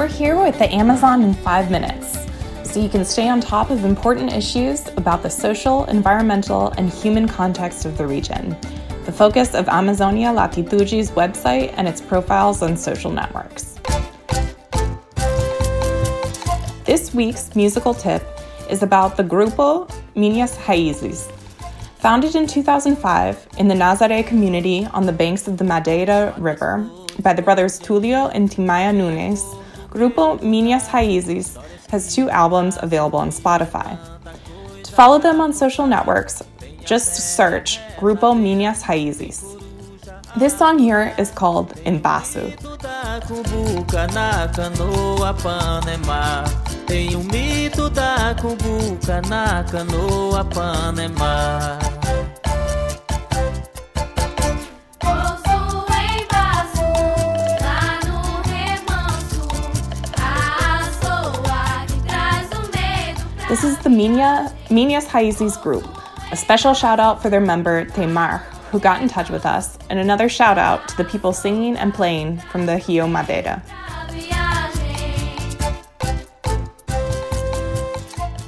[0.00, 2.16] We're here with the Amazon in five minutes,
[2.64, 7.28] so you can stay on top of important issues about the social, environmental, and human
[7.28, 8.56] context of the region.
[9.04, 13.78] The focus of Amazonia Latitude's website and its profiles on social networks.
[16.86, 18.26] This week's musical tip
[18.70, 19.86] is about the Grupo
[20.16, 21.30] Minhas Raízes.
[21.96, 26.88] Founded in 2005 in the Nazaré community on the banks of the Madeira River
[27.18, 29.44] by the brothers Tulio and Timaya Nunes,
[29.90, 31.58] Grupo Minhas Raízes
[31.90, 33.98] has two albums available on Spotify.
[34.84, 36.42] To follow them on social networks,
[36.84, 39.60] just search Grupo Minhas Raízes.
[40.36, 42.54] This song here is called Embaço.
[46.86, 48.34] Tem um mito da
[49.28, 51.99] na canoa Panema.
[63.60, 65.86] This is the Minya, Minhas Raízes group.
[66.32, 68.38] A special shout out for their member Teimar,
[68.70, 71.92] who got in touch with us, and another shout out to the people singing and
[71.92, 73.62] playing from the Rio Madeira.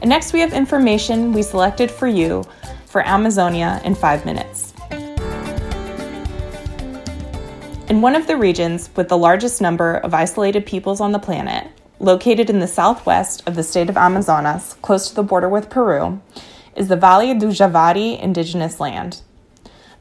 [0.00, 2.42] And next, we have information we selected for you
[2.86, 4.74] for Amazonia in five minutes.
[7.88, 11.70] In one of the regions with the largest number of isolated peoples on the planet,
[11.98, 16.20] located in the southwest of the state of Amazonas, close to the border with Peru,
[16.74, 19.22] is the Vale do Javari indigenous land.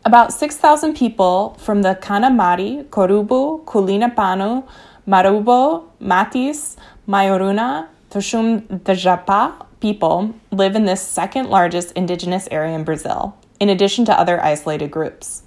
[0.03, 4.67] About 6,000 people from the Kanamari, Korubo, Kulinapanu,
[5.07, 6.75] Marubo, Matis,
[7.07, 14.05] Maioruna, Tsohom Djapá, people live in this second largest indigenous area in Brazil, in addition
[14.05, 15.43] to other isolated groups.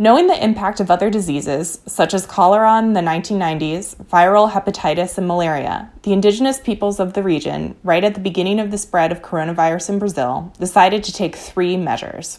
[0.00, 5.26] Knowing the impact of other diseases, such as cholera in the 1990s, viral hepatitis, and
[5.26, 9.22] malaria, the indigenous peoples of the region, right at the beginning of the spread of
[9.22, 12.38] coronavirus in Brazil, decided to take three measures.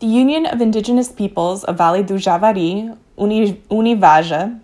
[0.00, 4.60] The Union of Indigenous Peoples of Vale do Javari, Univaja,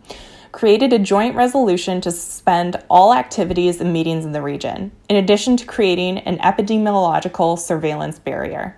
[0.53, 5.57] created a joint resolution to suspend all activities and meetings in the region, in addition
[5.57, 8.77] to creating an epidemiological surveillance barrier.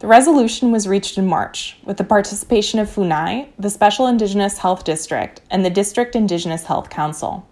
[0.00, 4.82] The resolution was reached in March with the participation of FUNAI, the Special Indigenous Health
[4.82, 7.48] District, and the District Indigenous Health Council.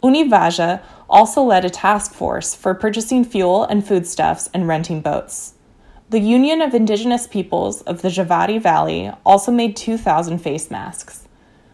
[0.00, 5.54] Univaja also led a task force for purchasing fuel and foodstuffs and renting boats.
[6.10, 11.26] The Union of Indigenous Peoples of the Javari Valley also made 2,000 face masks.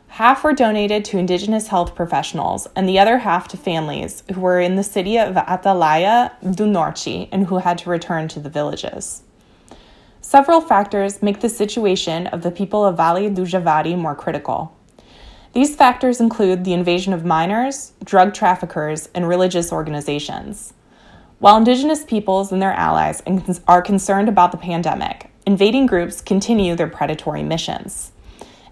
[0.08, 4.60] Half were donated to Indigenous health professionals, and the other half to families who were
[4.60, 9.22] in the city of Atalaia do Norte and who had to return to the villages.
[10.22, 14.76] Several factors make the situation of the people of Vale do Javari more critical.
[15.54, 20.74] These factors include the invasion of miners, drug traffickers, and religious organizations.
[21.38, 23.22] While Indigenous peoples and their allies
[23.66, 28.12] are concerned about the pandemic, invading groups continue their predatory missions.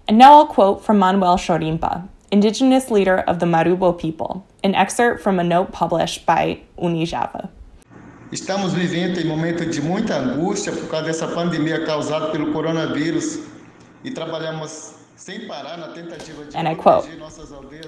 [0.07, 5.21] And now I'll quote from Manuel Chorimpa, indigenous leader of the Marubo people, an excerpt
[5.21, 7.49] from a note published by Univaja.
[8.31, 13.39] Estamos vivendo em momento de muita angústia por causa dessa pandemia causada pelo coronavírus
[14.03, 14.99] e trabalhamos
[16.55, 17.07] and I quote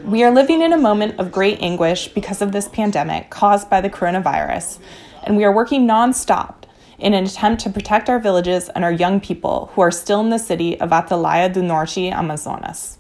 [0.03, 3.79] We are living in a moment of great anguish because of this pandemic caused by
[3.81, 4.79] the coronavirus,
[5.23, 6.63] and we are working nonstop
[6.99, 10.29] in an attempt to protect our villages and our young people who are still in
[10.29, 12.97] the city of Atalaia do Norte, Amazonas.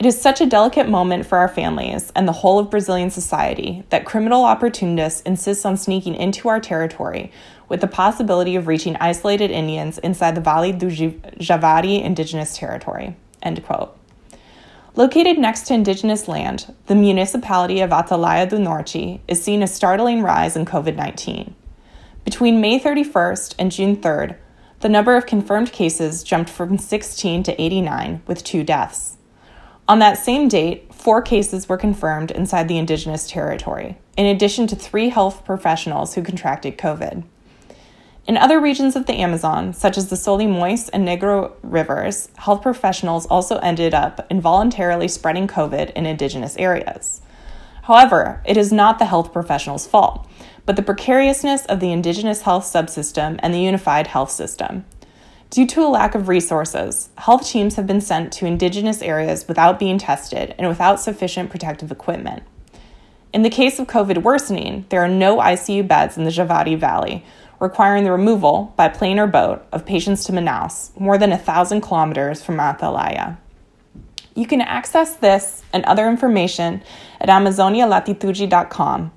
[0.00, 3.84] It is such a delicate moment for our families and the whole of Brazilian society
[3.90, 7.30] that criminal opportunists insist on sneaking into our territory
[7.68, 13.14] with the possibility of reaching isolated Indians inside the Vale do Javari indigenous territory.
[13.42, 13.94] End quote.
[14.96, 20.22] Located next to indigenous land, the municipality of Atalaia do Norte is seeing a startling
[20.22, 21.54] rise in COVID 19.
[22.24, 24.36] Between May 31st and June 3rd,
[24.80, 29.18] the number of confirmed cases jumped from 16 to 89, with two deaths.
[29.90, 34.76] On that same date, four cases were confirmed inside the indigenous territory, in addition to
[34.76, 37.24] three health professionals who contracted COVID.
[38.28, 43.26] In other regions of the Amazon, such as the Solimões and Negro rivers, health professionals
[43.26, 47.20] also ended up involuntarily spreading COVID in indigenous areas.
[47.82, 50.24] However, it is not the health professionals' fault
[50.66, 54.84] but the precariousness of the Indigenous health subsystem and the unified health system.
[55.50, 59.80] Due to a lack of resources, health teams have been sent to Indigenous areas without
[59.80, 62.44] being tested and without sufficient protective equipment.
[63.32, 67.24] In the case of COVID worsening, there are no ICU beds in the Javari Valley,
[67.58, 71.80] requiring the removal, by plane or boat, of patients to Manaus, more than a thousand
[71.80, 73.36] kilometers from Atalaia.
[74.36, 76.80] You can access this and other information
[77.20, 79.12] at amazonialatitude.com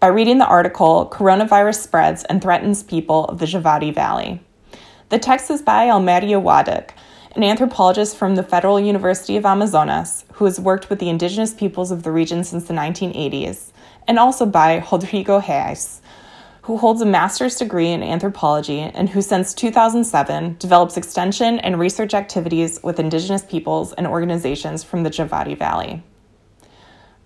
[0.00, 4.42] by reading the article Coronavirus Spreads and Threatens People of the Javari Valley.
[5.10, 6.90] The text is by Almeria Wadek,
[7.34, 11.90] an anthropologist from the Federal University of Amazonas who has worked with the indigenous peoples
[11.90, 13.72] of the region since the 1980s,
[14.06, 16.02] and also by Rodrigo Reis,
[16.60, 22.12] who holds a master's degree in anthropology and who, since 2007, develops extension and research
[22.12, 26.02] activities with indigenous peoples and organizations from the Javari Valley.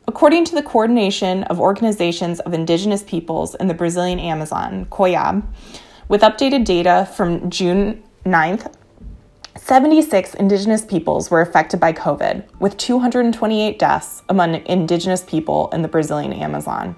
[0.06, 5.43] According to the Coordination of Organizations of Indigenous Peoples in the Brazilian Amazon, COIAB,
[6.12, 8.70] with updated data from June 9th,
[9.56, 15.88] 76 Indigenous peoples were affected by COVID, with 228 deaths among Indigenous people in the
[15.88, 16.94] Brazilian Amazon.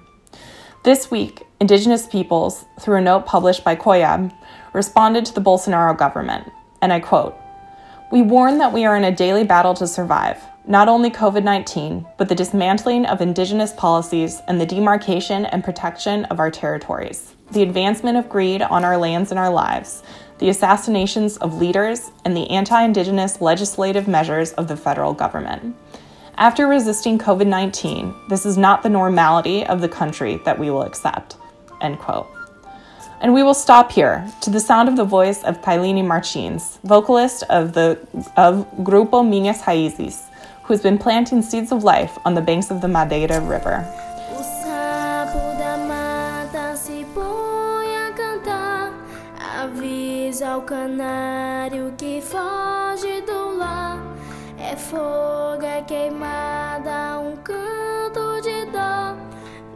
[0.83, 4.35] This week, Indigenous peoples, through a note published by COIAB,
[4.73, 6.51] responded to the Bolsonaro government,
[6.81, 7.37] and I quote
[8.11, 12.05] We warn that we are in a daily battle to survive, not only COVID 19,
[12.17, 17.63] but the dismantling of Indigenous policies and the demarcation and protection of our territories, the
[17.63, 20.03] advancement of greed on our lands and our lives
[20.37, 25.75] the assassinations of leaders, and the anti Indigenous legislative measures of the federal government.
[26.37, 30.81] After resisting COVID 19, this is not the normality of the country that we will
[30.81, 31.37] accept.
[31.81, 32.27] End quote.
[33.21, 37.43] And we will stop here to the sound of the voice of Tailini Martins, vocalist
[37.43, 37.97] of the
[38.35, 40.27] of Grupo Minhas Raízes,
[40.63, 44.04] who has been planting seeds of life on the banks of the Madeira River.
[50.45, 53.99] Ao canário que foge do lar.
[54.59, 59.15] É fogo, é queimada, um canto de dó.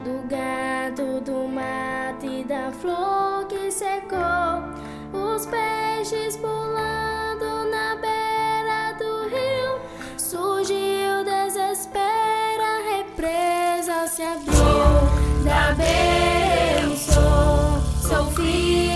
[0.04, 4.63] Do gato, do mato e da flor que secou.
[5.12, 9.80] Os peixes pulando na beira do rio.
[10.18, 16.81] Surgiu desespero, a represa se abriu da beira.
[16.81, 18.89] Eu sou, sou filho,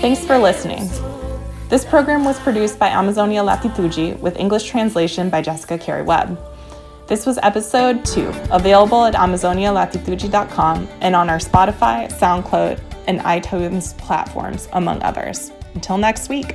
[0.00, 0.88] Thanks for listening.
[1.68, 6.38] This program was produced by Amazonia Latitude with English translation by Jessica Carey Webb.
[7.08, 14.68] This was episode 2, available at amazonialatitude.com and on our Spotify, SoundCloud, and iTunes platforms,
[14.72, 15.50] among others.
[15.74, 16.54] Until next week.